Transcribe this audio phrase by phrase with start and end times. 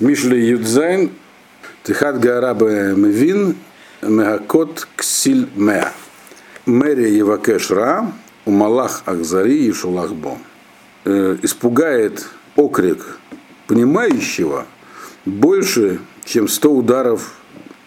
[0.00, 1.10] Мишли Юдзайн,
[1.84, 3.56] Тихат Гарабе Мевин,
[4.02, 5.92] Мегакот Ксиль Меа.
[6.66, 8.12] Мэри Евакеш Ра,
[8.44, 10.38] Умалах Ахзари и Шулахбо.
[11.04, 12.26] Э, испугает
[12.56, 13.18] окрик
[13.68, 14.66] понимающего
[15.26, 17.34] больше, чем 100 ударов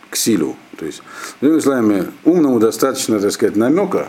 [0.09, 0.55] к силу.
[0.77, 1.01] То есть,
[1.41, 4.07] другими словами, умному достаточно, так сказать, намека,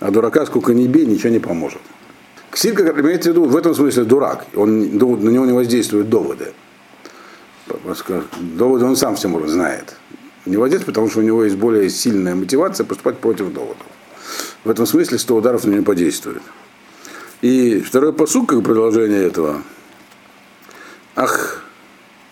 [0.00, 1.80] а дурака сколько ни бей, ничего не поможет.
[2.50, 4.44] Ксиль, как имеется в виду, в этом смысле дурак.
[4.54, 6.52] Он, на него не воздействуют доводы.
[8.40, 9.96] Доводы он сам всем знает.
[10.46, 13.86] Не воздействует, потому что у него есть более сильная мотивация поступать против доводов.
[14.64, 16.42] В этом смысле 100 ударов на него подействует.
[17.42, 19.62] И второй посуд, как продолжение этого.
[21.16, 21.62] Ах,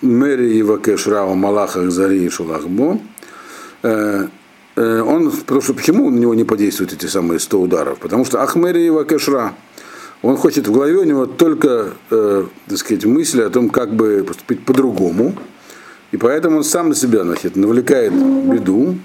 [0.01, 2.99] Мэри и Вакешрау Малахах Зари и Шулахбо.
[3.83, 4.27] Э,
[4.77, 7.99] э, он, потому что почему на него не подействуют эти самые 100 ударов?
[7.99, 9.55] Потому что Ахмери и Вакешра.
[10.23, 14.25] Он хочет в голове у него только, э, так сказать, мысли о том, как бы
[14.27, 15.35] поступить по-другому.
[16.13, 18.97] И поэтому он сам на себя значит, навлекает беду.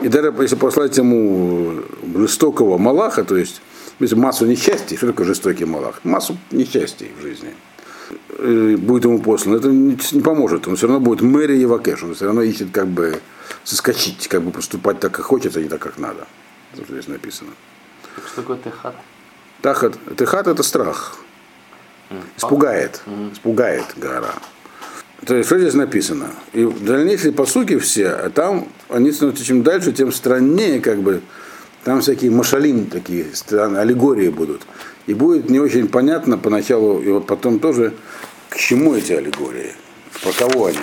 [0.00, 1.80] И даже если послать ему
[2.14, 3.60] жестокого Малаха, то есть
[3.98, 6.00] массу несчастий, что такое жестокий Малах?
[6.04, 7.50] Массу несчастий в жизни
[8.76, 10.68] будет ему послан, это не, поможет.
[10.68, 13.20] Он все равно будет мэри Евакеш, он все равно ищет как бы
[13.64, 16.26] соскочить, как бы поступать так, как хочется, а не так, как надо.
[16.74, 17.50] Это здесь написано.
[18.26, 18.94] Что такое техат?
[19.66, 21.16] Тахат, техат это страх.
[22.36, 23.02] Испугает.
[23.32, 24.32] Испугает гора.
[25.26, 26.30] То есть, что здесь написано?
[26.52, 31.20] И дальнейшие посуки все, а там они становятся чем дальше, тем страннее, как бы,
[31.82, 34.62] там всякие машалим такие, аллегории будут.
[35.08, 37.92] И будет не очень понятно поначалу, и вот потом тоже,
[38.48, 39.74] к чему эти аллегории,
[40.22, 40.78] про кого они.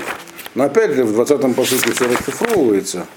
[0.55, 3.07] Но опять же, в 20-м посуке все расшифровывается,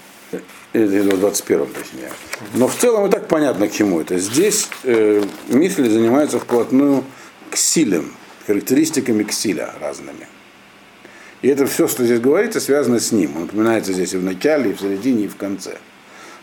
[0.85, 2.11] в 21-м точнее.
[2.55, 4.19] Но в целом и так понятно, к чему это.
[4.19, 7.05] Здесь э, мысли занимаются вплотную
[7.51, 8.13] к силам,
[8.47, 10.27] характеристиками ксиля разными.
[11.43, 13.37] И это все, что здесь говорится, связано с ним.
[13.37, 15.79] Он упоминается здесь и в начале, и в середине, и в конце.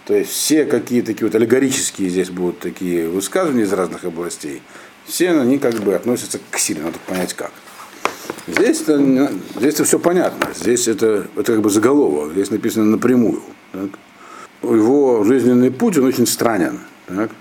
[0.06, 4.62] То есть все какие-то такие вот аллегорические здесь будут такие высказывания из разных областей.
[5.06, 7.52] Все они как бы относятся к силе, надо понять как.
[8.48, 10.50] Здесь это, здесь это все понятно.
[10.54, 12.34] Здесь это, это как бы заголовок.
[12.34, 13.42] Здесь написано напрямую.
[13.72, 13.90] Так?
[14.64, 16.80] Его жизненный путь, он очень странен.
[17.08, 17.32] Так?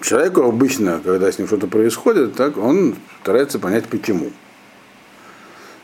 [0.00, 4.30] Человеку обычно, когда с ним что-то происходит, так, он старается понять почему.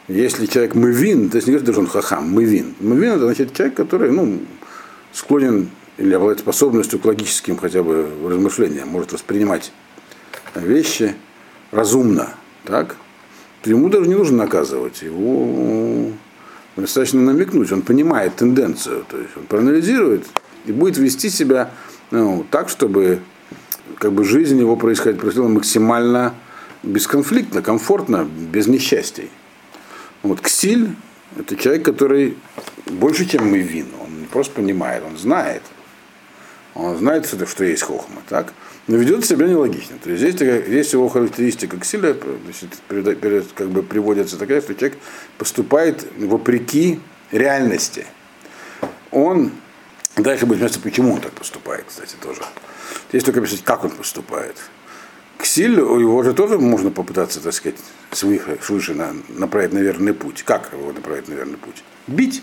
[0.07, 2.75] Если человек мывин, то есть не говорит, что он хахам, мывин.
[2.79, 4.41] Мывин это значит человек, который ну,
[5.13, 9.73] склонен или обладает способностью к логическим хотя бы размышлениям, может воспринимать
[10.55, 11.15] вещи
[11.71, 12.35] разумно,
[12.65, 12.97] так,
[13.65, 15.03] ему даже не нужно наказывать.
[15.03, 16.13] Его
[16.77, 20.27] достаточно намекнуть, он понимает тенденцию, то есть он проанализирует
[20.67, 21.71] и будет вести себя
[22.11, 23.21] ну, так, чтобы
[23.99, 26.35] как бы жизнь его происходила, происходила максимально
[26.83, 29.31] бесконфликтно, комфортно, без несчастий.
[30.23, 30.91] Вот Ксиль–
[31.39, 32.37] это человек, который
[32.87, 35.63] больше, чем мы вин, он просто понимает, он знает.
[36.75, 38.53] Он знает, что есть хохма, так?
[38.87, 39.97] Но ведет себя нелогично.
[40.03, 44.99] То есть здесь, здесь его характеристика Ксиля значит, как бы приводится такая, что человек
[45.39, 47.01] поступает вопреки
[47.31, 48.07] реальности.
[49.11, 49.53] Он,
[50.17, 52.43] дальше будет место, почему он так поступает, кстати, тоже.
[53.09, 54.57] Здесь только писать, как он поступает.
[55.39, 57.79] Ксиль, его же тоже можно попытаться, так сказать,
[58.13, 58.95] свыше
[59.29, 60.43] направить на верный путь.
[60.43, 61.83] Как его направить на верный путь?
[62.07, 62.43] Бить.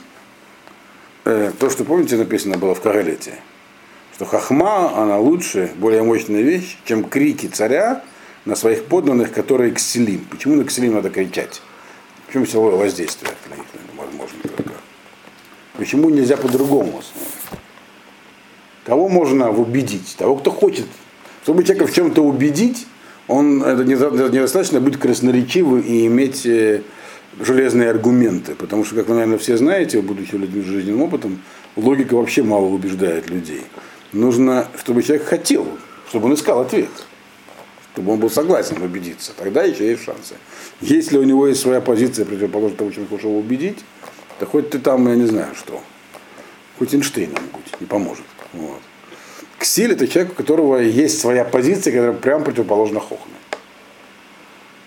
[1.24, 3.40] Э, то, что, помните, написано было в Карелете
[4.22, 8.04] что хахма, она лучше, более мощная вещь, чем крики царя
[8.46, 10.28] на своих подданных, которые кселим.
[10.30, 11.60] Почему на кселим надо кричать?
[12.28, 13.66] Почему силовое воздействие на них
[13.98, 14.74] возможно только?
[15.76, 17.02] Почему нельзя по-другому?
[18.86, 20.16] Кого можно убедить?
[20.20, 20.86] Того, кто хочет.
[21.42, 22.86] Чтобы человека в чем-то убедить,
[23.28, 26.84] он это недостаточно быть красноречивым и иметь э,
[27.40, 28.54] железные аргументы.
[28.54, 31.42] Потому что, как вы, наверное, все знаете, будучи людьми с жизненным опытом,
[31.76, 33.64] логика вообще мало убеждает людей
[34.12, 35.68] нужно, чтобы человек хотел,
[36.10, 36.90] чтобы он искал ответ,
[37.94, 39.34] чтобы он был согласен убедиться.
[39.38, 40.36] Тогда еще есть шансы.
[40.80, 43.80] Если у него есть своя позиция противоположная тому, чем хочешь его убедить,
[44.40, 45.82] то хоть ты там, я не знаю что,
[46.80, 48.26] хоть Эйнштейном будь, не поможет.
[48.54, 48.82] Вот.
[49.60, 53.36] Ксиль это человек, у которого есть своя позиция, которая прям противоположна Хохме.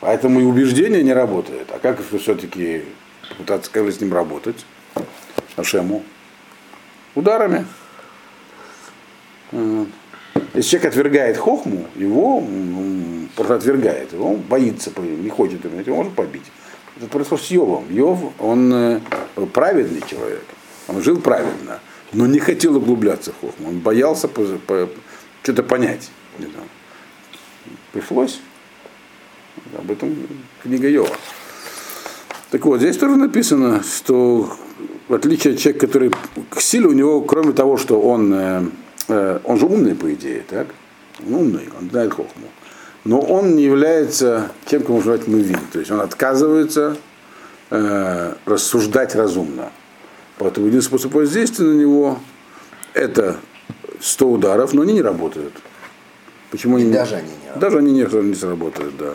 [0.00, 1.68] Поэтому и убеждение не работает.
[1.70, 2.84] А как все-таки
[3.30, 4.66] попытаться как с ним работать?
[5.56, 6.02] Ашему?
[7.14, 7.64] Ударами.
[10.54, 12.42] Если человек отвергает хохму, его
[13.36, 16.44] просто отвергает, его боится, не хочет иметь, его можно побить.
[16.96, 17.84] Это произошло с Йовом.
[17.90, 19.00] Йов, он э,
[19.52, 20.44] праведный человек,
[20.86, 21.80] он жил праведно,
[22.12, 24.88] но не хотел углубляться в хохму, он боялся по, по,
[25.42, 26.10] что-то понять.
[26.38, 26.68] Не знаю.
[27.92, 28.40] Пришлось.
[29.76, 30.16] Об этом
[30.62, 31.16] книга Йова.
[32.50, 34.56] Так вот, здесь тоже написано, что
[35.08, 36.12] в отличие от человека, который
[36.50, 38.72] к силе у него, кроме того, что он,
[39.08, 40.68] э, он же умный, по идее, так?
[41.26, 42.48] Он умный, он знает хохму.
[43.04, 45.60] Но он не является тем, кому можно назвать мывин.
[45.72, 46.96] То есть он отказывается
[47.70, 49.70] э, рассуждать разумно.
[50.38, 52.18] Поэтому единственный способ воздействия на него
[52.94, 53.36] это
[54.00, 55.52] 100 ударов, но они не работают.
[56.50, 59.14] Почему они даже они не Даже они не, не сработают, да.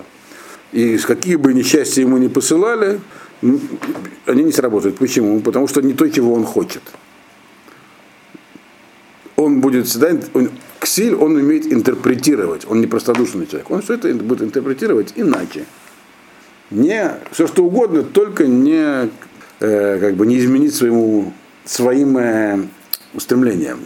[0.71, 3.00] И какие бы несчастья ему не посылали,
[3.42, 4.97] они не сработают.
[4.97, 5.39] Почему?
[5.39, 6.83] Потому что не то, чего он хочет.
[9.39, 10.51] Он будет всегда, он,
[10.81, 13.71] ксиль, он умеет интерпретировать, он не простодушный человек.
[13.71, 15.63] Он все это будет интерпретировать иначе.
[16.71, 19.09] Не все что угодно, только не
[19.62, 21.31] э, как бы не изменить своему,
[21.63, 22.68] своим э,
[23.13, 23.80] устремлениям.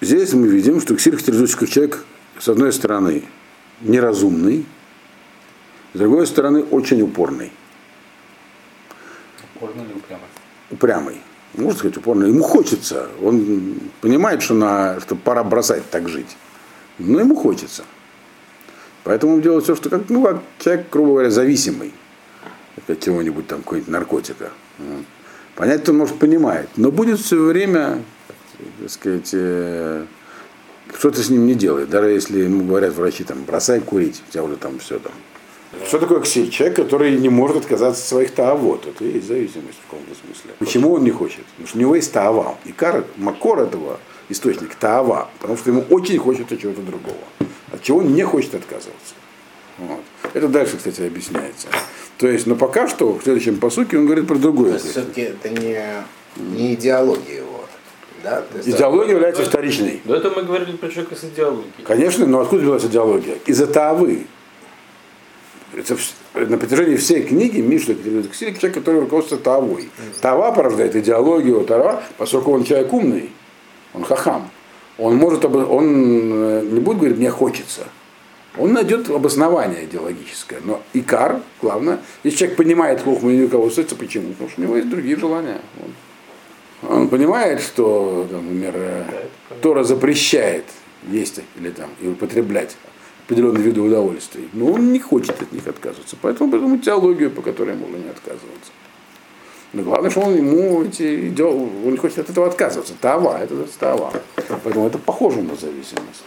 [0.00, 2.06] Здесь мы видим, что ксиль характеризуется как человек,
[2.38, 3.24] с одной стороны,
[3.82, 4.64] неразумный,
[5.92, 7.52] с другой стороны, очень упорный.
[9.56, 10.22] Упорно или упрямо?
[10.70, 11.20] Упрямый.
[11.54, 12.28] Можно сказать, упорный.
[12.28, 13.08] Ему хочется.
[13.22, 16.36] Он понимает, что, на, что пора бросать так жить.
[16.98, 17.84] Но ему хочется.
[19.04, 21.92] Поэтому он делает все, что как, ну, как человек, грубо говоря, зависимый
[22.86, 24.50] от чего-нибудь там, какого-нибудь наркотика.
[24.78, 25.04] Вот.
[25.54, 28.02] Понять он, может, понимает, но будет все время,
[28.80, 30.04] так сказать, э,
[30.96, 31.90] что-то с ним не делает.
[31.90, 35.12] Даже если ему говорят врачи, там, бросай курить, у тебя уже там все там.
[35.86, 36.50] Что такое ксиль?
[36.50, 38.86] Человек, который не может отказаться от своих таавот.
[38.86, 40.52] Это и есть зависимость в каком-то смысле.
[40.58, 41.44] Почему он не хочет?
[41.44, 42.56] Потому что у него есть таава.
[42.64, 45.28] И кар, макор этого источник таава.
[45.40, 47.16] Потому что ему очень хочется чего-то другого.
[47.72, 49.14] От чего он не хочет отказываться.
[49.78, 50.00] Вот.
[50.34, 51.68] Это дальше, кстати, объясняется.
[52.16, 54.72] То есть, но пока что, в следующем посуке он говорит про То другое.
[54.74, 55.80] есть все-таки это не,
[56.36, 57.64] не идеология его.
[58.24, 58.40] Да?
[58.40, 60.00] То есть Идеология является вторичной.
[60.04, 61.72] До этого мы говорили про человека с идеологией.
[61.84, 63.36] Конечно, но откуда взялась идеология?
[63.46, 64.26] Из-за таавы.
[65.74, 65.96] Это
[66.34, 69.90] на протяжении всей книги Мишля к человек, который руководствуется таавой.
[70.20, 73.30] Тава порождает идеологию, тава, поскольку он человек умный,
[73.94, 74.50] он хахам.
[74.96, 77.84] Он может, он э, не будет говорить, мне хочется.
[78.56, 80.60] Он найдет обоснование идеологическое.
[80.64, 84.32] Но икар, главное, если человек понимает хохму и руководствуется, почему?
[84.32, 85.60] Потому что у него есть другие желания.
[85.76, 86.90] Вот.
[86.90, 89.04] Он понимает, что, там, например, э,
[89.62, 90.64] Тора запрещает
[91.06, 92.76] есть или там и употреблять
[93.28, 94.48] определенные виды удовольствий.
[94.54, 96.16] Но он не хочет от них отказываться.
[96.22, 98.72] Поэтому придумал теологию, по которой можно не отказываться.
[99.74, 102.94] Но главное, что он ему эти идеал- он не хочет от этого отказываться.
[102.98, 104.14] Тава, это тава.
[104.64, 106.24] Поэтому это похоже на зависимость.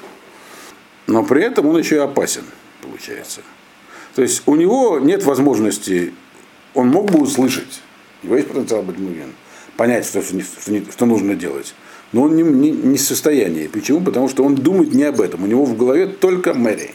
[1.07, 2.43] Но при этом он еще и опасен,
[2.83, 3.41] получается.
[4.13, 6.13] То есть у него нет возможности,
[6.75, 7.81] он мог бы услышать,
[8.21, 9.33] у него есть потенциал быть мувин,
[9.75, 10.39] понять, что, что,
[10.91, 11.73] что нужно делать.
[12.11, 13.67] Но он не, не, не в состоянии.
[13.67, 14.01] Почему?
[14.01, 15.43] Потому что он думает не об этом.
[15.43, 16.93] У него в голове только Мэри.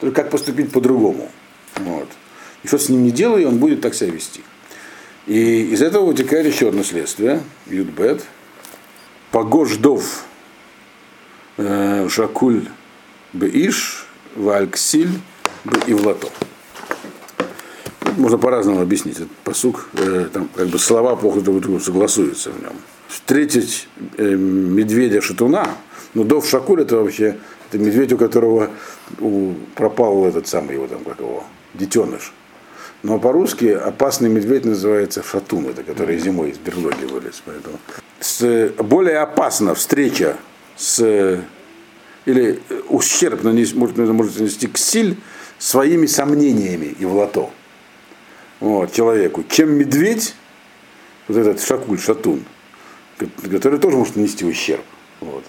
[0.00, 1.30] Только как поступить по-другому.
[1.76, 2.08] Вот.
[2.62, 4.40] И что с ним не делай, он будет так себя вести.
[5.26, 7.42] И из этого вытекает еще одно следствие.
[7.66, 8.24] Юдбет.
[9.30, 10.24] Погождов
[11.58, 12.68] э, Шакуль
[13.32, 14.06] Беиш
[14.36, 15.10] Вальксиль
[15.86, 16.28] Ивлато.
[18.16, 19.16] Можно по-разному объяснить.
[19.16, 22.72] Этот посук, э, там как бы слова плохо друг другу согласуются в нем.
[23.08, 25.68] Встретить э, медведя шатуна,
[26.14, 27.36] ну Дов Шакуль это вообще
[27.68, 28.70] это медведь, у которого
[29.74, 31.44] пропал этот самый его там как его
[31.74, 32.32] детеныш.
[33.02, 37.42] Но по-русски опасный медведь называется шатун, это который зимой из берлоги вылез.
[37.44, 37.78] Поэтому.
[38.18, 40.36] С, более опасна встреча
[40.76, 41.44] с
[42.24, 45.16] или ущерб нанес, может, может нанести ксиль
[45.58, 47.50] своими сомнениями и в лото
[48.60, 50.34] вот, человеку, чем медведь,
[51.28, 52.44] вот этот шакуль, шатун,
[53.18, 54.84] который тоже может нанести ущерб.
[55.20, 55.44] Вот.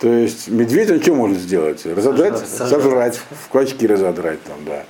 [0.00, 1.86] То есть медведь он что может сделать?
[1.86, 2.82] Разодрать, Сожрать.
[2.82, 4.84] сожрать, в клочки разодрать там, да.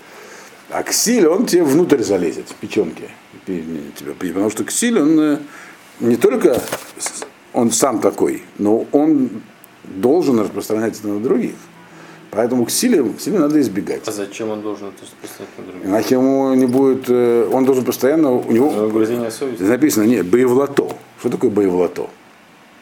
[0.70, 3.08] А ксиль, он тебе внутрь залезет, в печенки.
[3.46, 5.38] Тебя, потому что ксиль, он э,
[6.00, 6.60] не только
[7.52, 9.30] он сам такой, но он
[9.84, 11.54] должен распространять это на других.
[12.32, 14.02] Поэтому ксиле, ксиле надо избегать.
[14.06, 15.86] А зачем он должен это распространять на других?
[15.86, 18.72] Иначе ему не будет, э, он должен постоянно, у него
[19.60, 20.90] написано, нет, боевлато.
[21.20, 22.08] Что такое боевлато?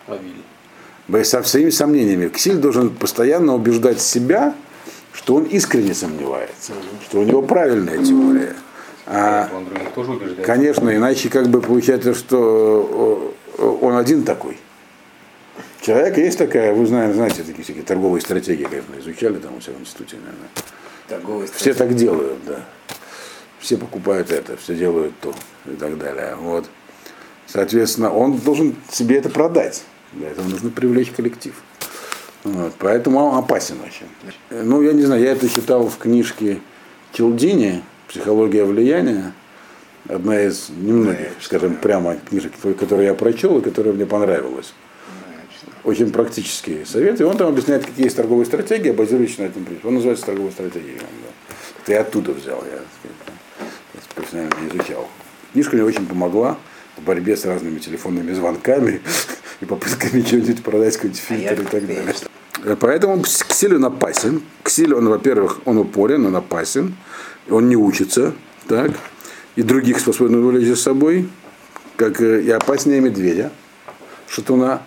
[0.07, 1.25] Авиль.
[1.25, 2.29] Со своими сомнениями.
[2.29, 4.55] Ксиль должен постоянно убеждать себя,
[5.13, 6.73] что он искренне сомневается,
[7.05, 8.57] что у него правильная теория.
[9.07, 9.51] А,
[10.45, 14.57] конечно, иначе как бы получается, что э, э, он один такой.
[15.83, 19.75] Человек есть такая, вы знаете, знаете такие всякие торговые стратегии, конечно, изучали там у себя
[19.79, 20.49] в институте, наверное.
[21.07, 22.65] торговый Все так делают, да.
[23.59, 25.35] Все покупают это, все делают то
[25.67, 26.37] и так далее.
[26.37, 26.65] Вот.
[27.47, 29.85] Соответственно, он должен себе это продать.
[30.13, 31.55] Для этого нужно привлечь коллектив.
[32.45, 32.75] Вот.
[32.79, 34.07] Поэтому он опасен очень.
[34.51, 36.61] Э, Ну, я не знаю, я это читал в книжке
[37.13, 39.33] Челдини «Психология влияния».
[40.07, 44.75] Одна из немногих, скажем, прямо книжек, которые я прочел и которая мне понравилась.
[45.83, 47.23] Очень практические советы.
[47.23, 49.89] И он там объясняет, какие есть торговые стратегии, базируясь на этом принципе.
[49.89, 50.99] Он называется торговой стратегией.
[50.99, 51.55] Да.
[51.83, 52.81] Это я оттуда взял, я
[53.93, 55.09] так профессионально изучал.
[55.53, 56.59] Книжка мне очень помогла
[56.97, 59.01] в борьбе с разными телефонными звонками
[59.61, 62.15] и попытками что-нибудь продать, какой-нибудь фильтр и так далее.
[62.81, 64.43] Поэтому к Силю он опасен.
[64.63, 66.95] К Силю он, во-первых, он упорен, он опасен,
[67.51, 68.35] он не учится,
[68.67, 68.93] так,
[69.57, 71.29] и других способен увлечь за собой,
[71.97, 73.53] как и опаснее медведя,
[74.29, 74.83] шатуна.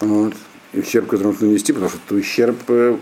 [0.00, 0.34] Вот.
[0.72, 2.96] И ущерб, который нужно нанести, потому что это ущерб э,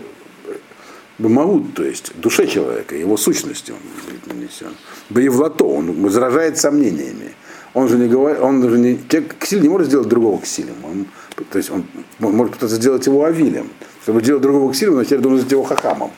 [1.17, 4.73] Бамаут, то есть душе человека, его сущности он нанесен.
[5.09, 7.33] Боевлато, он возражает сомнениями.
[7.75, 10.75] Он же не говорит, он же не, человек ксиль не может сделать другого ксилем.
[10.85, 11.05] Он,
[11.51, 11.85] то есть он,
[12.21, 13.69] он может пытаться сделать его авилем.
[14.01, 16.11] Чтобы сделать другого ксилем, он теперь должен сделать его хахамом.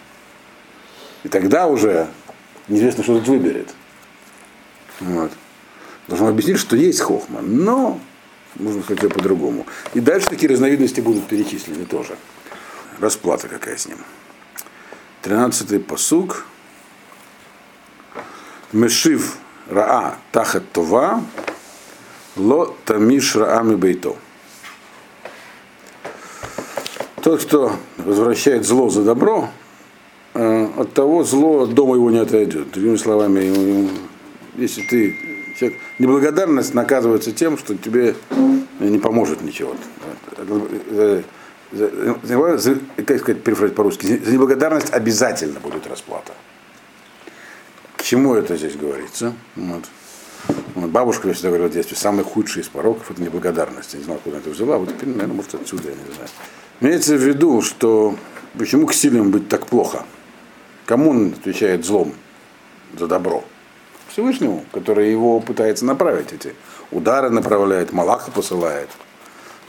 [1.23, 2.09] И тогда уже
[2.67, 3.73] неизвестно, что тут выберет.
[4.99, 5.31] Вот.
[6.07, 7.99] Должен объяснить, что есть хохма, но
[8.53, 9.65] можно сказать по-другому.
[9.95, 12.17] И дальше такие разновидности будут перечислены тоже.
[12.99, 13.97] Расплата какая с ним.
[15.23, 16.45] Тринадцатый посук.
[18.71, 19.37] Мешив
[19.69, 21.23] Раа Тахат Това
[22.38, 24.15] Ло Тамиш Раами Бейто.
[27.22, 29.50] Тот, кто возвращает зло за добро,
[30.34, 32.72] э, от того зло от дома его не отойдет.
[32.72, 33.89] Другими словами,
[34.56, 35.15] если ты
[35.60, 38.15] человек, неблагодарность наказывается тем, что тебе
[38.79, 39.75] не поможет ничего.
[41.74, 46.34] За, за, как сказать, перефразить по-русски, за неблагодарность обязательно будет расплата
[48.08, 49.34] чему это здесь говорится?
[49.58, 49.84] Вот.
[50.75, 53.93] Бабушка всегда говорила в детстве, самый худший из пороков это неблагодарность.
[53.93, 56.29] Я не знал, куда это взяла, вот теперь, наверное, может отсюда, я не знаю.
[56.81, 58.15] Имеется в виду, что
[58.57, 60.05] почему к сильным быть так плохо?
[60.85, 62.13] Кому он отвечает злом
[62.97, 63.43] за добро?
[64.09, 66.53] Всевышнему, который его пытается направить, эти
[66.91, 68.89] удары направляет, Малаха посылает.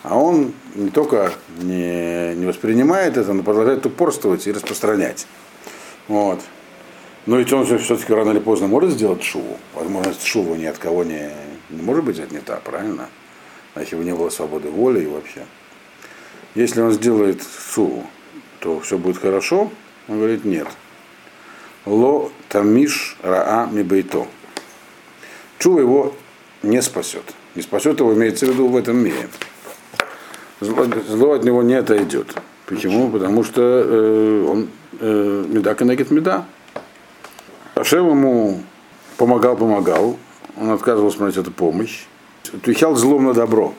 [0.03, 5.27] А он не только не, не воспринимает это, но продолжает упорствовать и распространять.
[6.07, 6.41] Вот.
[7.29, 9.59] Но ведь он же все-таки рано или поздно может сделать шуву.
[9.75, 11.29] Возможность шуву ни от кого не,
[11.69, 13.11] не может быть отнята, правильно?
[13.75, 15.45] Значит, его не было свободы воли и вообще.
[16.55, 17.43] Если он сделает
[17.75, 18.07] шуву,
[18.61, 19.71] то все будет хорошо.
[20.09, 20.69] Он говорит, нет.
[21.85, 24.27] Ло тамиш раа мибейто.
[25.59, 26.15] Чува его
[26.63, 27.35] не спасет.
[27.55, 29.29] Не спасет его, имеется в виду в этом мире.
[30.61, 32.35] Зло, зло от него не отойдет.
[32.65, 33.11] Почему?
[33.11, 34.69] Потому что э, он
[34.99, 36.47] э, меда коннегит меда.
[37.79, 38.63] Ашем ему
[39.17, 40.19] помогал, помогал.
[40.57, 42.07] Он отказывался смотреть эту помощь.
[42.53, 43.75] Отвечал злом на добро.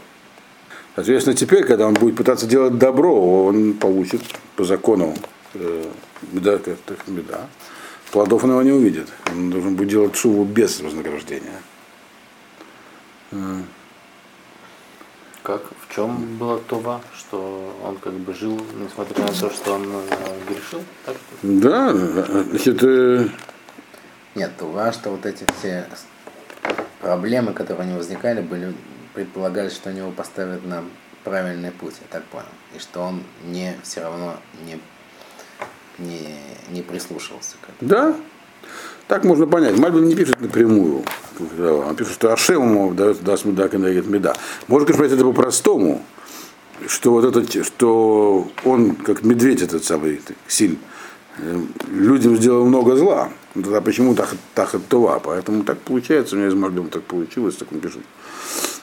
[0.96, 4.22] Соответственно, теперь, когда он будет пытаться делать добро, он получит
[4.56, 5.16] по закону
[5.54, 5.86] э,
[6.32, 6.60] беда,
[7.08, 7.48] беда.
[8.12, 9.08] Плодов он его не увидит.
[9.32, 11.62] Он должен будет делать шуву без вознаграждения.
[15.44, 15.62] Как?
[15.88, 17.02] В чем была Това?
[17.18, 20.84] Что он как бы жил, несмотря на то, что он э, грешил?
[21.06, 21.16] Так?
[21.42, 23.30] Да, значит, э,
[24.36, 25.88] нет, важно, что вот эти все
[27.02, 28.74] проблемы, которые у него возникали, были
[29.14, 30.84] предполагали, что они его поставят на
[31.24, 32.46] правильный путь, я так понял.
[32.76, 34.80] И что он не все равно не,
[35.98, 36.36] не,
[36.70, 37.90] не прислушивался к этому.
[37.90, 38.16] Да,
[39.08, 39.78] так можно понять.
[39.78, 41.04] Мальбин не пишет напрямую.
[41.60, 44.36] Он пишет, что Ашем ему даст меда, меда.
[44.68, 46.04] Можно, конечно, сказать это по-простому,
[46.88, 50.99] что вот этот, что он, как медведь этот самый, силь, э,
[51.92, 53.30] людям сделал много зла.
[53.54, 55.20] Тогда почему так, так това?
[55.20, 58.02] Поэтому так получается, у меня из Магдома так получилось, так он пишет.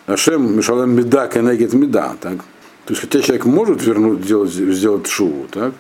[0.07, 2.17] Ашем Мишалем Меда Кенегет Меда.
[2.21, 2.39] Так?
[2.85, 5.75] То есть хотя человек может вернуть, сделать, сделать шуву, так?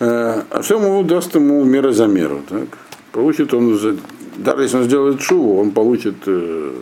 [0.00, 2.42] Э, Ашем ему даст ему мера за меру.
[2.48, 2.68] Так?
[3.12, 3.78] Получит он,
[4.36, 6.72] даже если он сделает шуву, он получит э,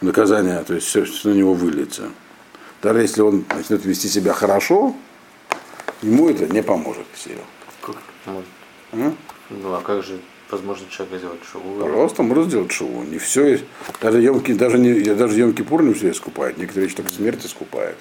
[0.00, 2.04] наказание, то есть все, что на него выльется.
[2.82, 4.94] Даже если он начнет вести себя хорошо,
[6.02, 7.42] ему это не поможет сильно.
[8.26, 8.44] Может?
[8.92, 9.12] А?
[9.50, 10.18] Ну а как же
[10.50, 11.62] возможно человек сделать шоу?
[11.80, 13.02] Просто можно сделать шоу.
[13.04, 13.60] Не все,
[14.00, 16.58] даже емки, даже не, даже емки пур не все искупает.
[16.58, 17.96] Некоторые вещи только смерть искупает.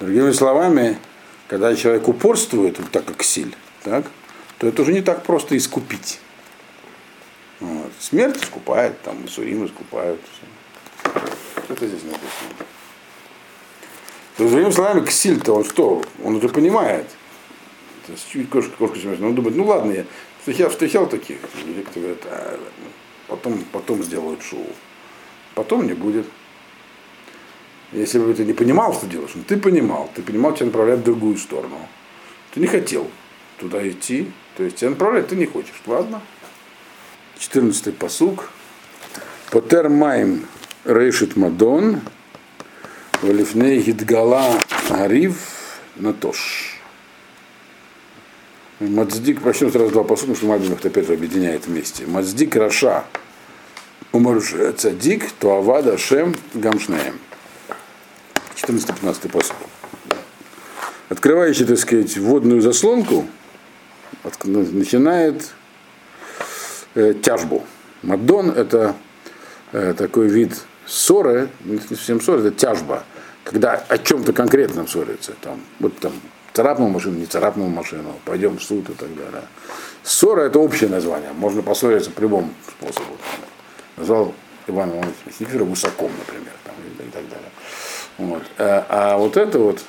[0.00, 0.98] Другими словами,
[1.48, 4.04] когда человек упорствует, так как силь, так,
[4.58, 6.20] то это уже не так просто искупить.
[7.60, 7.90] Вот.
[7.98, 10.20] Смерть искупает, там Суим искупают.
[10.32, 11.20] Все.
[11.68, 12.66] Это здесь написано.
[14.38, 16.02] Другими словами, ксиль-то он что?
[16.22, 17.06] Он уже понимает.
[18.08, 20.04] То чуть кошка, кошка он думает, ну ладно, я
[20.46, 22.58] я встречал таких которые говорят, а,
[23.28, 24.66] потом, потом сделают шоу.
[25.54, 26.26] Потом не будет.
[27.92, 31.04] Если бы ты не понимал, что делаешь, но ты понимал, ты понимал, тебя направляют в
[31.04, 31.78] другую сторону.
[32.52, 33.10] Ты не хотел
[33.58, 35.82] туда идти, то есть тебя направляют, ты не хочешь.
[35.86, 36.22] Ладно.
[37.38, 38.50] 14 посуг.
[39.50, 40.46] Потер Майм
[40.84, 42.00] Рейшит Мадон,
[43.20, 45.36] Валифней Гидгала Гарив
[45.96, 46.77] Натош.
[48.80, 52.06] Мацдик, начнем сразу два посуда, потому что Мальбин опять объединяет вместе.
[52.06, 53.04] Мацдик Раша
[54.12, 57.18] Умарш Цадик, Туавада Шем Гамшнеем.
[58.54, 59.56] 14-15 посуд.
[61.08, 63.26] Открывающий, так сказать, водную заслонку,
[64.22, 65.50] от- начинает
[66.94, 67.64] э, тяжбу.
[68.02, 68.94] Мадон это
[69.72, 70.52] э, такой вид
[70.86, 73.04] ссоры, не совсем ссоры, это тяжба,
[73.42, 75.32] когда о чем-то конкретном ссорится.
[75.40, 76.12] Там, вот там
[76.58, 79.44] царапнул машину, не царапнул машину, пойдем в суд и так далее.
[80.02, 83.16] Ссора это общее название, можно поссориться по любому способу.
[83.96, 84.34] Назвал
[84.66, 87.50] Иван Иванович Никифора гусаком, например, там, и так далее.
[88.18, 88.42] Вот.
[88.58, 89.84] А, а вот это вот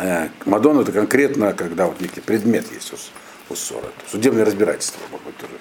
[0.00, 3.88] Э, Мадон это конкретно, когда вот некий предмет есть у, у ссоры.
[4.10, 5.52] Судебное разбирательство, может быть, тоже.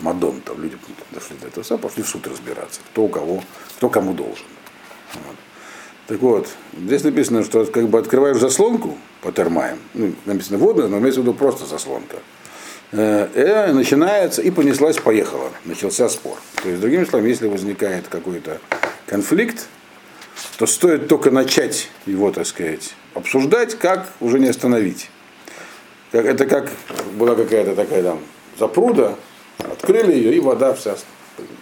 [0.00, 0.76] Мадон, там люди
[1.12, 3.44] дошли до этого, пошли в суд разбираться, кто у кого,
[3.76, 4.46] кто кому должен.
[5.14, 5.36] Вот.
[6.06, 10.98] Так вот, здесь написано, что как бы открываешь заслонку по термаям, ну, написано водная, но
[10.98, 12.18] имеется в виду просто заслонка.
[12.92, 16.36] Э, начинается, и понеслась, поехала, начался спор.
[16.62, 18.60] То есть, другими словами, если возникает какой-то
[19.06, 19.66] конфликт,
[20.58, 25.10] то стоит только начать его, так сказать, обсуждать, как уже не остановить.
[26.12, 26.70] Это как
[27.14, 28.20] была какая-то такая там
[28.58, 29.16] запруда,
[29.58, 30.96] открыли ее, и вода вся,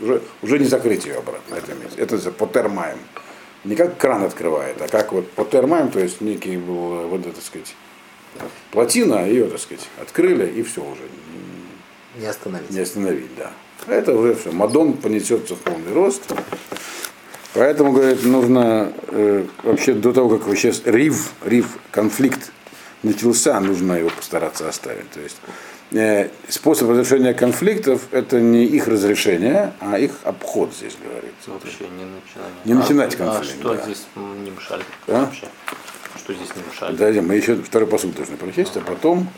[0.03, 1.55] уже, уже не закрыть ее обратно.
[1.55, 2.99] Это, это за потермаем.
[3.65, 7.43] Не как кран открывает, а как вот потермаем, то есть некий был, э, вот, так
[7.45, 7.75] сказать,
[8.73, 11.03] плотина, ее, так сказать, открыли, и все уже,
[12.21, 12.71] Не остановить.
[12.71, 13.53] не остановить, да.
[13.87, 14.51] Это уже все.
[14.53, 16.23] Мадон понесется в полный рост.
[17.55, 22.51] Поэтому, говорит, нужно э, вообще до того, как вообще с- рив, рив, конфликт
[23.03, 25.11] начался, нужно его постараться оставить.
[25.11, 25.37] То есть
[26.49, 31.51] способ разрешения конфликтов это не их разрешение, а их обход здесь говорится.
[31.51, 32.65] Вообще не начинать.
[32.65, 33.83] Не начинать а, конфликт, А что да.
[33.85, 35.21] здесь не мешали А?
[35.21, 35.47] вообще?
[36.17, 36.93] Что здесь не мешали?
[36.93, 39.29] Подожди, мы еще второй посуд должны прочесть, а потом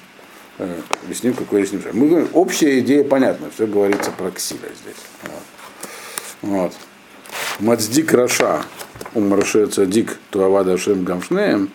[0.58, 1.94] э, объясним, какой есть мешать.
[1.94, 5.02] Мы говорим, общая идея понятна, все говорится про ксиля здесь.
[5.22, 5.42] Вот.
[6.42, 6.72] Вот.
[7.58, 8.62] Мацдик Раша,
[9.14, 11.70] умраше цадик туавада шем гамшнеем,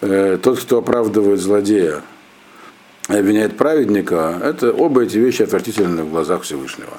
[0.00, 2.02] э, тот, кто оправдывает злодея
[3.18, 6.98] обвиняет праведника, это оба эти вещи отвратительны в глазах Всевышнего.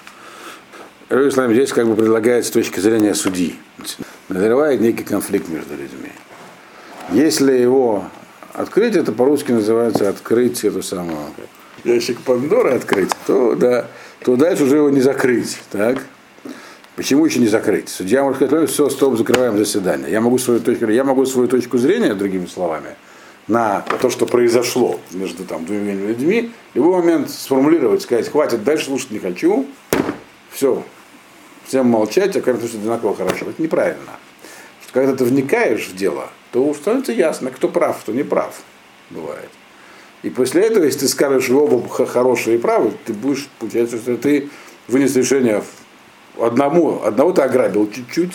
[1.09, 3.55] Иерусалим здесь как бы предлагает с точки зрения судьи.
[4.29, 6.11] Назревает некий конфликт между людьми.
[7.11, 8.05] Если его
[8.53, 11.19] открыть, это по-русски называется открыть эту самую
[11.83, 13.87] ящик Пандоры открыть, то, да,
[14.23, 15.59] то дальше уже его не закрыть.
[15.71, 15.97] Так?
[16.95, 17.89] Почему еще не закрыть?
[17.89, 20.11] Судья может сказать, «Ну, все, стоп, закрываем заседание.
[20.11, 22.95] Я могу свою точку, я могу свою точку зрения, другими словами,
[23.47, 28.85] на то, что произошло между там, двумя людьми, в любой момент сформулировать, сказать, хватит, дальше
[28.85, 29.65] слушать не хочу,
[30.51, 30.83] все,
[31.65, 33.49] всем молчать, а кажется, что одинаково хорошо.
[33.49, 34.19] Это неправильно.
[34.93, 38.61] Когда ты вникаешь в дело, то становится ясно, кто прав, кто не прав.
[39.09, 39.49] Бывает.
[40.21, 44.49] И после этого, если ты скажешь, оба хорошие и правы, ты будешь, получается, что ты
[44.87, 45.63] вынес решение
[46.39, 48.33] одному, одного ты ограбил чуть-чуть,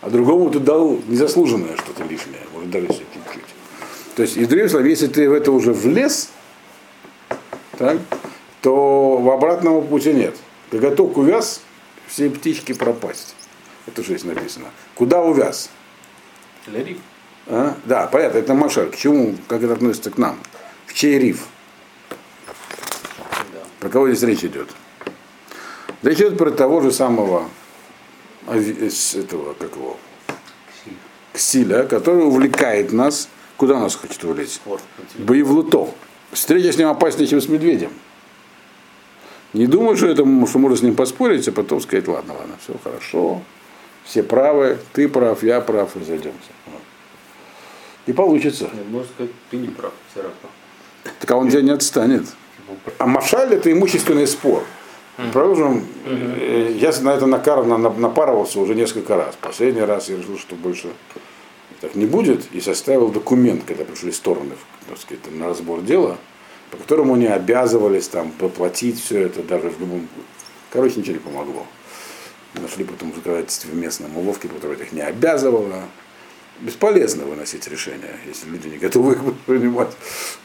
[0.00, 3.21] а другому ты дал незаслуженное что-то лишнее, может даже если.
[4.14, 6.30] То есть, и другими словами, если ты в это уже влез,
[7.78, 7.98] так,
[8.60, 10.36] то в обратного пути нет.
[10.70, 11.62] Когда только увяз,
[12.06, 13.34] все птички пропасть.
[13.86, 14.66] Это же здесь написано.
[14.94, 15.70] Куда увяз?
[16.66, 16.98] Лерик.
[17.46, 17.74] А?
[17.84, 18.90] Да, понятно, это Машаль.
[18.90, 20.38] К чему, как это относится к нам?
[20.86, 21.46] В чей риф?
[22.08, 23.60] Да.
[23.80, 24.68] Про кого здесь речь идет?
[26.02, 27.48] Речь идет про того же самого
[28.46, 29.96] с этого, как его,
[31.32, 33.28] Ксиля, который увлекает нас.
[33.56, 34.46] Куда нас хочет тебе.
[35.18, 35.88] Боевлуто.
[36.32, 37.90] Встреча с ним опаснее, чем с медведем.
[39.52, 42.74] Не думаю, что, это, что можно с ним поспорить, а потом сказать, ладно, ладно, все
[42.82, 43.42] хорошо,
[44.04, 46.38] все правы, ты прав, я прав, разойдемся.
[48.06, 48.64] И получится.
[48.74, 50.36] Нет, Можно сказать, ты не прав, все равно.
[51.20, 52.24] Так а он тебя не отстанет.
[52.98, 54.64] А Машаль это имущественный спор.
[55.32, 55.86] Продолжим.
[56.06, 59.36] Э, Я на это накар- на- на- напарывался уже несколько раз.
[59.40, 60.88] Последний раз я решил, что больше
[61.82, 64.52] так не будет, и составил документ, когда пришли стороны
[64.88, 66.16] так сказать, на разбор дела,
[66.70, 70.08] по которому они обязывались там поплатить все это даже в любом.
[70.70, 71.66] Короче, ничего не помогло.
[72.54, 75.82] Нашли потом в законодательстве местном уловки, которая их не обязывала.
[76.60, 79.90] Бесполезно выносить решения, если люди не готовы их принимать.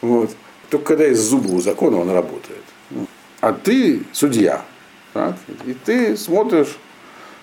[0.00, 0.30] Вот.
[0.70, 2.64] Только когда есть зубы у закона, он работает.
[3.40, 4.64] А ты судья.
[5.12, 5.36] Так?
[5.66, 6.76] И ты смотришь,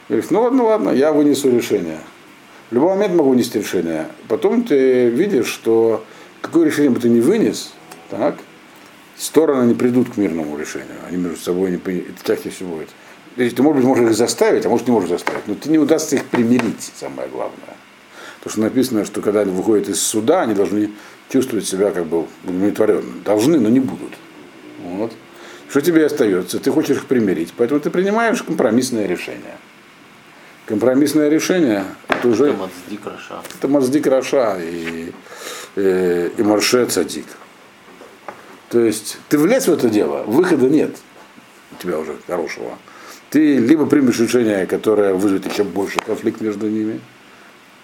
[0.10, 2.00] говоришь, ну ладно, ладно, я вынесу решение.
[2.70, 4.08] В любой момент могу вынести решение.
[4.28, 6.04] Потом ты видишь, что
[6.42, 7.74] какое решение бы ты ни вынес,
[8.10, 8.38] так,
[9.18, 10.98] стороны не придут к мирному решению.
[11.08, 14.70] Они между собой не это чаще всего это Ты, может быть, можешь их заставить, а
[14.70, 17.76] может, не можешь заставить, но ты не удастся их примирить, самое главное.
[18.44, 20.92] То, что написано, что когда они выходят из суда, они должны
[21.30, 23.14] чувствовать себя как бы удовлетворенно.
[23.24, 24.14] Должны, но не будут.
[24.84, 25.12] Вот.
[25.70, 26.60] Что тебе остается?
[26.60, 29.58] Ты хочешь их примирить, поэтому ты принимаешь компромиссное решение.
[30.68, 31.86] Компромиссное решение
[32.18, 32.46] это уже...
[32.48, 33.42] Это מצדיק רשע.
[33.58, 35.12] Это מצדיק רשע и,
[35.76, 37.28] и, и מרשיע צדיק.
[38.70, 40.96] То есть ты влез в это дело, выхода нет
[41.76, 42.78] у тебя уже хорошего.
[43.30, 47.02] Ты либо примешь решение, которое вызовет еще больше конфликт между ними,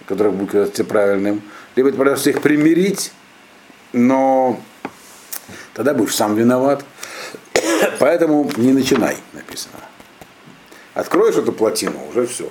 [0.06, 1.42] которое будет казаться правильным,
[1.76, 3.12] либо ты пытаешься их примирить,
[3.92, 4.60] но
[5.74, 6.86] тогда будешь сам виноват.
[8.00, 9.80] Поэтому не начинай, написано.
[10.94, 12.50] Откроешь эту плотину, уже все,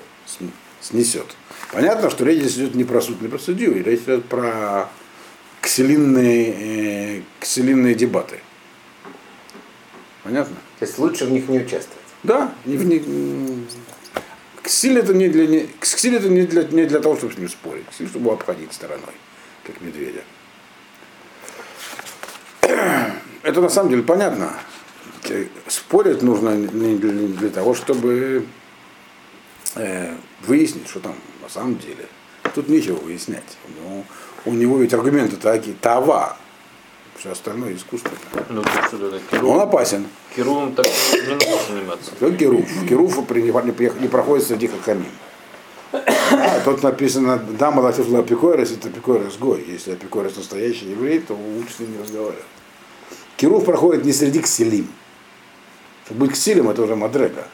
[0.80, 1.26] снесет.
[1.72, 4.88] Понятно, что речь здесь идет не про суд, не про судью, речь идет про
[5.60, 8.40] кселинные, э, кселинные дебаты.
[10.24, 10.56] Понятно?
[10.78, 12.00] То есть лучше в них не участвовать.
[12.22, 13.02] Да, не в них.
[14.62, 17.48] Ксиль это не для, не, ксиль это не для, не для того, чтобы с ним
[17.48, 17.86] спорить.
[17.90, 19.14] Ксиль, чтобы его обходить стороной,
[19.64, 20.22] как медведя.
[23.42, 24.52] Это на самом деле понятно.
[25.68, 28.44] Спорить нужно не для, не для того, чтобы
[29.76, 32.06] э, выяснить, что там на самом деле.
[32.54, 33.56] Тут нечего выяснять.
[33.80, 34.04] Но
[34.44, 35.76] у него ведь аргументы такие.
[35.80, 36.36] Тава.
[37.16, 38.10] Все остальное искусство.
[38.48, 39.36] Ну, это?
[39.36, 40.06] Он Киру, опасен.
[40.34, 42.10] Кирувом так не надо заниматься.
[42.12, 42.30] Кто?
[42.32, 45.04] Керуф при- не, проходит среди хакамим.
[45.92, 49.64] А, тут написано, да, молотив апикорес, это апикорес гой.
[49.68, 52.44] Если апикорес настоящий еврей, то лучше с ним не разговаривать.
[53.36, 54.88] Керуф проходит не среди кселим.
[56.06, 57.48] Чтобы быть кселем, это уже мадрега.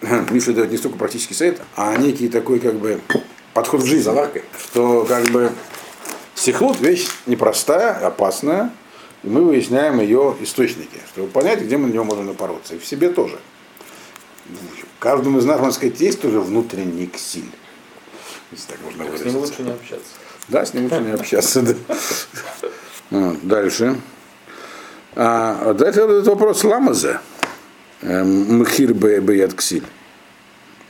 [0.30, 3.00] Миша дает не столько практический совет, а некий такой как бы
[3.54, 4.10] подход в жизнь.
[4.58, 5.52] Что как бы
[6.34, 8.70] сихлут вещь непростая, опасная,
[9.22, 12.74] и мы выясняем ее источники, чтобы понять, где мы на него можем напороться.
[12.74, 13.38] И в себе тоже.
[14.98, 17.50] Каждому из нас, можно сказать, есть тоже внутренний ксиль.
[18.52, 19.38] Если так можно С ним выразиться.
[19.38, 20.10] лучше не общаться.
[20.48, 21.76] Да, с ним лучше не общаться.
[23.42, 24.00] Дальше.
[25.16, 27.20] А, дальше этот вопрос ламаза.
[28.02, 29.84] Мхир беят ксиль.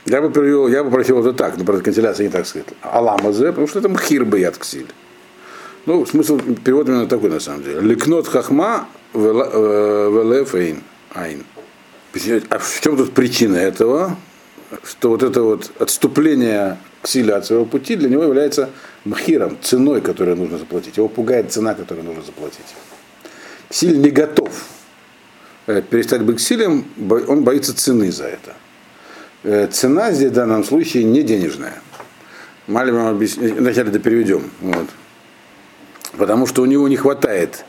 [0.05, 2.67] Я бы привел, я бы прочел это так, но правда канцеляция не так сказать.
[2.81, 4.87] А ламазе, потому что это мхир беят ксиль.
[5.85, 7.81] Ну, смысл перевода именно такой на самом деле.
[7.81, 10.53] Ликнот хахма велеф.
[11.13, 11.43] Айн.
[12.49, 14.17] А в чем тут причина этого?
[14.83, 18.69] Что вот это вот отступление к силе от своего пути для него является
[19.05, 20.97] мхиром, ценой, которую нужно заплатить.
[20.97, 22.75] Его пугает цена, которую нужно заплатить.
[23.69, 24.51] Ксиль не готов
[25.67, 28.55] перестать быть ксилем, бо- он боится цены за это.
[29.43, 31.81] Э, Цена здесь в данном случае не денежная.
[32.67, 34.49] Малим вам объясню, вначале это переведем.
[34.61, 34.87] Вот.
[36.17, 37.65] Потому что у него не хватает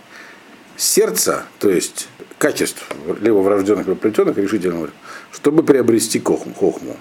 [0.76, 2.08] сердца, то есть
[2.38, 2.84] качеств,
[3.20, 4.90] либо врожденных, либо приобретенных, решительного,
[5.32, 6.96] чтобы приобрести хохму.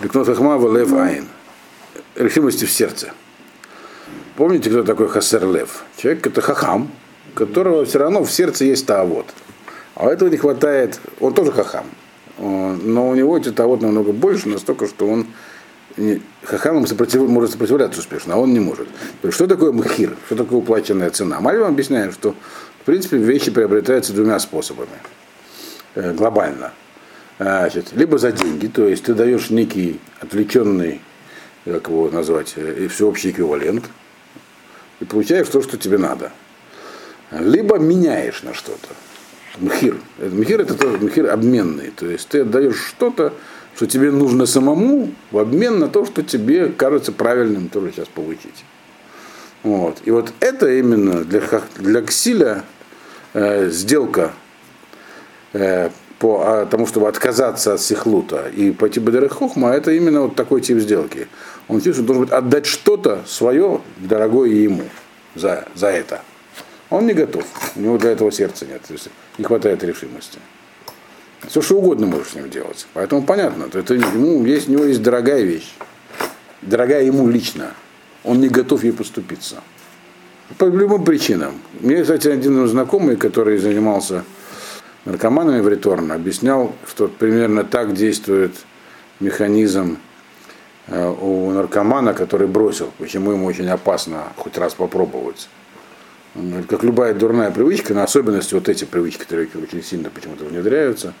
[0.00, 1.28] Ликнот хахма лев айн.
[2.16, 3.12] Решимости в сердце.
[4.36, 5.84] Помните, кто такой хасер лев?
[5.96, 6.90] Человек это хахам,
[7.34, 9.26] которого все равно в сердце есть таавод.
[10.00, 11.84] А этого не хватает, он тоже хахам,
[12.38, 15.26] Э, но у него эти таавод намного больше, настолько, что он
[15.98, 18.88] не- хахамам сопротив- может сопротивляться успешно, а он не может.
[19.28, 20.16] Что такое мхир?
[20.24, 21.40] Что такое уплаченная цена?
[21.40, 22.34] Мальвам объясняет, что
[22.80, 24.88] в принципе вещи приобретаются двумя способами.
[25.96, 26.72] Э, глобально.
[27.38, 31.02] А, Значит, либо за деньги, то есть ты даешь некий отвлеченный,
[31.66, 33.84] как его назвать, э, и всеобщий эквивалент,
[35.00, 36.32] и получаешь то, что тебе надо.
[37.32, 38.88] Либо меняешь на что-то.
[39.58, 39.96] Мхир.
[40.18, 41.90] Мхир это тоже мхир обменный.
[41.90, 43.32] То есть ты отдаешь что-то,
[43.76, 48.64] что тебе нужно самому в обмен на то, что тебе кажется правильным тоже сейчас получить.
[49.62, 49.98] Вот.
[50.04, 51.42] И вот это именно для,
[51.76, 52.64] для Ксиля
[53.34, 54.32] э, сделка
[55.52, 60.36] э, по а, тому, чтобы отказаться от сихлута и пойти бы хохма, это именно вот
[60.36, 61.28] такой тип сделки.
[61.66, 64.82] Он чувствует, должен быть отдать что-то свое, дорогое ему
[65.34, 66.20] за, за это.
[66.90, 67.44] Он не готов.
[67.76, 68.82] У него для этого сердца нет.
[68.82, 70.38] То есть не хватает решимости.
[71.48, 72.86] Все что угодно можешь с ним делать.
[72.92, 75.72] Поэтому понятно, то это ему есть, у него есть дорогая вещь.
[76.62, 77.72] Дорогая ему лично.
[78.24, 79.62] Он не готов ей поступиться.
[80.58, 81.54] По любым причинам.
[81.80, 84.24] Мне, кстати, один знакомый, который занимался
[85.04, 88.52] наркоманами в Реторно, объяснял, что примерно так действует
[89.20, 89.98] механизм
[90.88, 95.48] э, у наркомана, который бросил, почему ему очень опасно хоть раз попробовать.
[96.34, 101.14] Говорит, Как любая дурная привычка, на особенности вот эти привычки, которые очень сильно почему-то внедряются,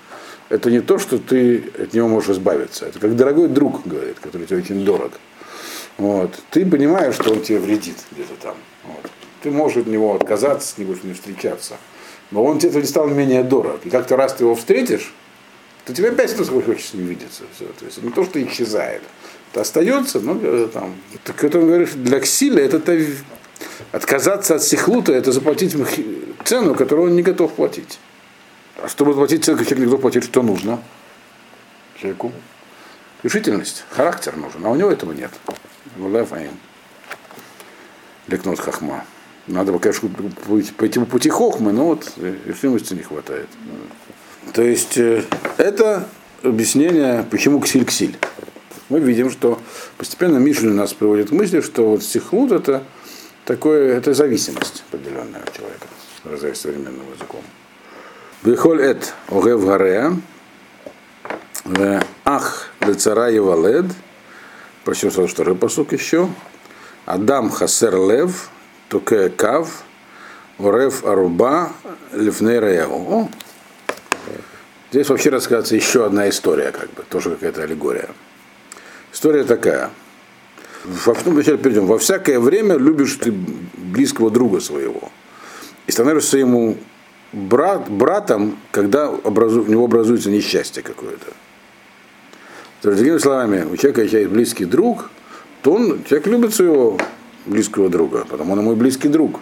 [0.48, 2.86] это не то, что ты от него можешь избавиться.
[2.86, 5.12] Это как дорогой друг, говорит, который тебе очень дорог.
[5.96, 6.34] Вот.
[6.50, 8.56] Ты понимаешь, что он тебе вредит где-то там.
[8.84, 9.10] Вот.
[9.42, 11.76] Ты можешь от него отказаться, с ним не встречаться.
[12.30, 13.80] Но он тебе стал менее дорог.
[13.84, 15.12] И как-то раз ты его встретишь,
[15.84, 17.42] то тебе опять кто хочет с ним видеться.
[17.54, 17.66] Все.
[17.78, 19.02] То есть не то, что исчезает.
[19.50, 20.36] Это остается, но
[20.68, 20.94] там.
[21.24, 23.06] Так это он говорит, для Ксиля это -то
[23.92, 25.76] отказаться от сихлута, это заплатить
[26.44, 27.98] цену, которую он не готов платить.
[28.82, 30.80] А чтобы заплатить цену, человек не готов платить, что нужно
[32.00, 32.32] человеку?
[33.22, 35.30] Решительность, характер нужен, а у него этого нет.
[38.26, 39.04] Лекнот хахма.
[39.46, 40.08] Надо, конечно,
[40.76, 42.12] пойти по пути хохмы, но вот
[42.46, 43.48] решимости не хватает.
[44.52, 45.24] То есть э,
[45.58, 46.08] это
[46.42, 48.16] объяснение, почему ксиль-ксиль.
[48.88, 49.60] Мы видим, что
[49.98, 52.84] постепенно Мишель нас приводит к мысли, что вот стихлут это
[53.44, 55.86] такое, это зависимость определенная у человека,
[56.24, 57.42] выражаясь современным языком.
[58.42, 60.16] Бихоль эт огев гарея,
[62.24, 63.86] ах лецара евалед,
[64.84, 66.28] прочтем сразу второй посук еще,
[67.06, 68.50] Адам хасер лев,
[68.88, 69.82] туке кав,
[70.58, 71.72] орев аруба,
[72.12, 73.30] лифней раяву.
[74.90, 78.08] Здесь вообще рассказывается еще одна история, как бы, тоже какая-то аллегория.
[79.12, 79.90] История такая.
[80.84, 81.86] Во, вначале перейдем.
[81.86, 83.32] Во всякое время любишь ты
[83.76, 85.10] близкого друга своего.
[85.86, 86.76] И становишься ему
[87.32, 91.26] брат, братом, когда образу, у него образуется несчастье какое-то.
[92.82, 95.10] То есть, другими словами, у человека есть близкий друг,
[95.62, 96.98] то он, человек любит своего
[97.44, 99.40] близкого друга, потому он мой близкий друг.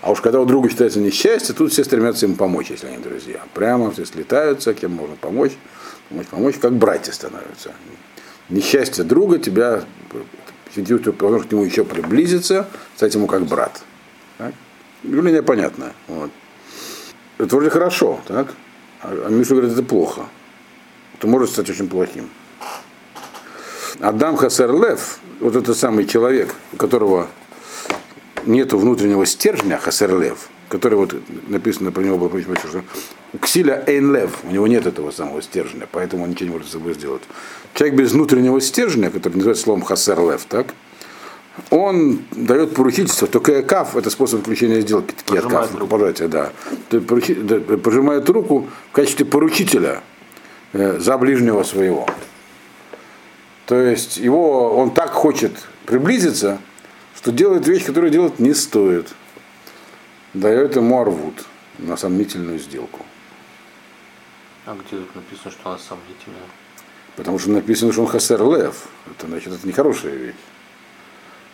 [0.00, 3.42] А уж когда у друга считается несчастье, тут все стремятся ему помочь, если они друзья.
[3.52, 5.52] Прямо все слетаются, кем можно помочь,
[6.08, 7.72] помочь, помочь, как братья становятся.
[8.48, 9.84] Несчастье друга тебя
[10.74, 13.82] потому что к нему еще приблизиться, стать ему как брат.
[14.38, 14.54] Так?
[15.02, 15.92] Явление понятное.
[16.08, 16.30] Вот.
[17.38, 18.54] Это вроде хорошо, так?
[19.02, 20.26] А Миша говорит, это плохо.
[21.16, 22.28] Это может стать очень плохим.
[23.98, 27.28] Адам Хасер Лев, вот этот самый человек, у которого
[28.44, 31.14] нет внутреннего стержня, Хасер Лев, который вот
[31.48, 32.82] написано про него было что
[33.32, 36.68] у Ксиля Эйн Лев, у него нет этого самого стержня, поэтому он ничего не может
[36.68, 37.22] с собой сделать.
[37.74, 40.68] Человек без внутреннего стержня, который называется словом Хасер Лев, так,
[41.70, 46.52] он дает поручительство, только каф это способ включения сделки, такие каф, пожатия, да.
[46.88, 50.02] Пожимает руку в качестве поручителя
[50.72, 52.06] э, за ближнего своего.
[53.66, 55.52] То есть его, он так хочет
[55.84, 56.58] приблизиться,
[57.16, 59.08] что делает вещь, которую делать не стоит.
[60.34, 61.44] Дает ему арвуд
[61.78, 63.04] на сомнительную сделку.
[64.66, 66.48] А где тут написано, что она сомнительная?
[67.16, 68.86] Потому что написано, что он хасер лев.
[69.10, 70.34] Это значит, это нехорошая вещь.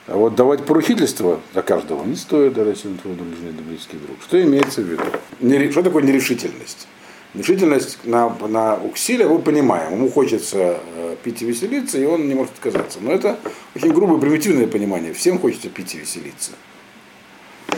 [0.06, 4.18] А вот давать поручительство за каждого не стоит, даже если он твой близкий друг.
[4.22, 5.72] Что имеется в виду?
[5.72, 6.86] Что такое нерешительность?
[7.34, 9.94] Решительность на, на Уксиля мы понимаем.
[9.94, 12.98] Ему хочется э, пить и веселиться, и он не может отказаться.
[13.00, 13.38] Но это
[13.74, 15.12] очень грубое, примитивное понимание.
[15.12, 16.52] Всем хочется пить и веселиться.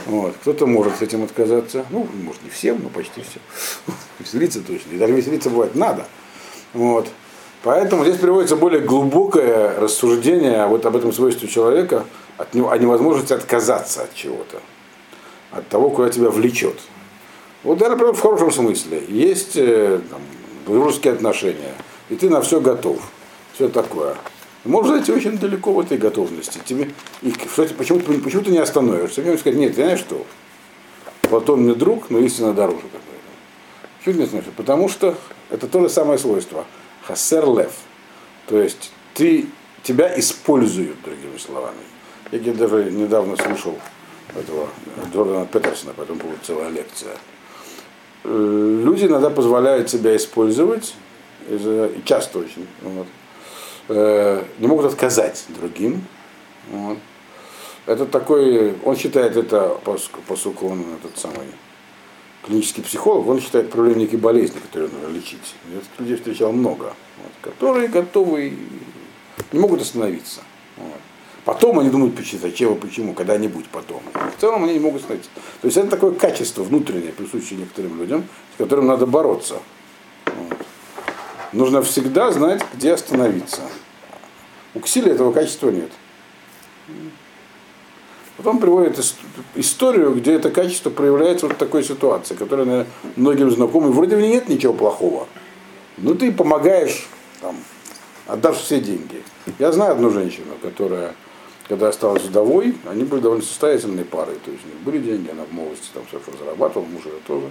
[0.08, 0.34] Вот.
[0.40, 1.84] Кто-то может с этим отказаться.
[1.90, 3.40] Ну, может, не всем, но почти все.
[4.18, 4.92] Веселиться точно.
[4.92, 6.06] И даже веселиться бывает надо.
[6.72, 7.06] Вот.
[7.62, 12.06] Поэтому здесь приводится более глубокое рассуждение вот об этом свойстве человека,
[12.38, 14.60] от него, о невозможности отказаться от чего-то,
[15.50, 16.78] от того, куда тебя влечет.
[17.64, 19.02] Вот, да, например, в хорошем смысле.
[19.08, 20.20] Есть э, там,
[20.66, 21.74] дружеские отношения,
[22.08, 22.98] и ты на все готов.
[23.54, 24.14] Все такое.
[24.64, 26.60] Можно зайти очень далеко в этой готовности.
[26.64, 26.90] Тебе,
[27.22, 29.22] и, кстати, почему, почему ты не остановишься?
[29.22, 30.26] Мне сказать, нет, знаешь что?
[31.22, 32.82] Платон мне друг, но истина дороже.
[34.04, 34.52] Ты не остановишься?
[34.56, 35.16] Потому что
[35.50, 36.64] это то же самое свойство.
[37.06, 37.72] Хасер лев.
[38.46, 39.46] То есть ты,
[39.82, 41.78] тебя используют, другими словами.
[42.30, 43.78] Я даже недавно слушал
[44.34, 44.68] этого
[45.12, 47.16] Джордана Петерсона, по этому поводу целая лекция.
[48.24, 50.94] Э, люди иногда позволяют себя использовать,
[51.48, 53.06] и часто очень, вот,
[53.88, 56.04] э, не могут отказать другим.
[56.70, 56.98] Вот.
[57.86, 59.78] Это такой, он считает это,
[60.26, 61.46] поскольку он этот самый
[62.44, 65.54] клинический психолог, он считает проблемой некой болезни, которую нужно лечить.
[65.72, 68.56] Я таких людей встречал много, вот, которые готовы,
[69.52, 70.40] не могут остановиться.
[70.76, 71.00] Вот.
[71.44, 74.02] Потом они думают, зачем и почему, когда-нибудь потом.
[74.36, 75.30] В целом они не могут остановиться.
[75.62, 78.24] То есть это такое качество внутреннее, присущее некоторым людям,
[78.54, 79.60] с которым надо бороться.
[80.26, 80.66] Вот.
[81.52, 83.62] Нужно всегда знать, где остановиться.
[84.74, 85.90] У Ксили этого качества нет.
[88.36, 88.98] Потом приводит
[89.56, 93.88] историю, где это качество проявляется вот в такой ситуации, которая наверное, многим знакома.
[93.88, 95.26] Вроде в ней нет ничего плохого.
[95.96, 97.08] Но ты помогаешь,
[97.40, 97.56] там,
[98.26, 99.22] отдашь все деньги.
[99.58, 101.14] Я знаю одну женщину, которая
[101.68, 104.36] когда осталась вдовой, они были довольно состоятельной парой.
[104.44, 107.50] То есть у них были деньги, она в молодости там все зарабатывала, муж ее тоже.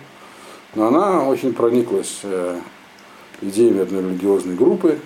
[0.74, 2.60] Но она очень прониклась э,
[3.42, 5.00] идеями одной религиозной группы,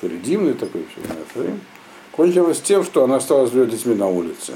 [0.00, 1.54] харидимной такой, все знает,
[2.12, 4.54] Кончилось тем, что она осталась с детьми на улице.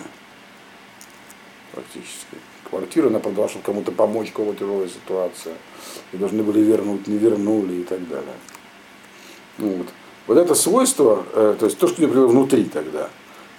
[1.73, 2.37] Практически.
[2.69, 5.55] Квартиру она продала, чтобы кому-то помочь, кого-то тяжелая ситуация.
[6.13, 8.35] И должны были вернуть, не вернули и так далее.
[9.59, 9.87] Ну, вот.
[10.27, 13.09] вот это свойство, э, то есть то, что у нее было внутри тогда,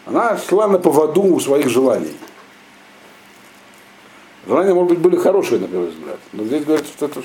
[0.05, 2.15] она шла на поводу у своих желаний.
[4.45, 6.19] Желания, может быть, были хорошие, на первый взгляд.
[6.33, 7.23] Но здесь говорится, что это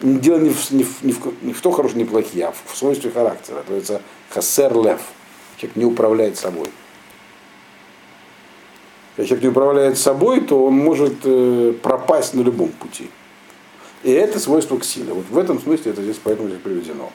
[0.00, 2.76] дело не в, не в, не в, не в то хорошие, не плохие, а в
[2.76, 3.62] свойстве характера.
[3.66, 3.92] То есть
[4.30, 5.00] хасер лев.
[5.56, 6.68] Человек не управляет собой.
[9.16, 13.10] Если человек не управляет собой, то он может э, пропасть на любом пути.
[14.02, 15.12] И это свойство к силе.
[15.12, 17.12] Вот в этом смысле это здесь поэтому здесь приведено.